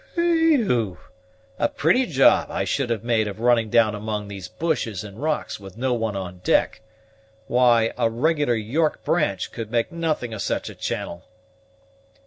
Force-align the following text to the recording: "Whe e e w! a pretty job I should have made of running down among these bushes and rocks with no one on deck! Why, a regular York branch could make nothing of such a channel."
"Whe 0.15 0.23
e 0.23 0.53
e 0.55 0.63
w! 0.63 0.97
a 1.59 1.69
pretty 1.69 2.07
job 2.07 2.49
I 2.49 2.63
should 2.63 2.89
have 2.89 3.03
made 3.03 3.27
of 3.27 3.39
running 3.39 3.69
down 3.69 3.93
among 3.93 4.27
these 4.29 4.47
bushes 4.47 5.03
and 5.03 5.21
rocks 5.21 5.59
with 5.59 5.77
no 5.77 5.93
one 5.93 6.15
on 6.15 6.39
deck! 6.39 6.81
Why, 7.45 7.93
a 7.99 8.09
regular 8.09 8.55
York 8.55 9.03
branch 9.03 9.51
could 9.51 9.69
make 9.69 9.91
nothing 9.91 10.33
of 10.33 10.41
such 10.41 10.71
a 10.71 10.73
channel." 10.73 11.25